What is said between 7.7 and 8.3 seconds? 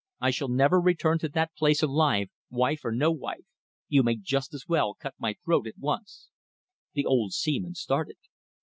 started.